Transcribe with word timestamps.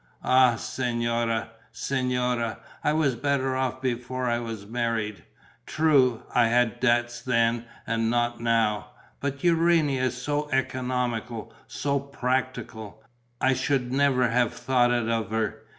Ah, 0.23 0.55
signora, 0.55 1.51
signora, 1.71 2.57
I 2.83 2.91
was 2.91 3.15
better 3.15 3.55
off 3.55 3.83
before 3.83 4.25
I 4.27 4.39
was 4.39 4.65
married! 4.65 5.23
True, 5.67 6.23
I 6.33 6.47
had 6.47 6.79
debts 6.79 7.21
then 7.21 7.65
and 7.85 8.09
not 8.09 8.39
now. 8.41 8.93
But 9.19 9.43
Urania 9.43 10.01
is 10.01 10.19
so 10.19 10.49
economical, 10.49 11.53
so 11.67 11.99
practical! 11.99 13.03
I 13.39 13.53
should 13.53 13.93
never 13.93 14.29
have 14.29 14.53
thought 14.55 14.89
it 14.89 15.07
of 15.07 15.29
her. 15.29 15.59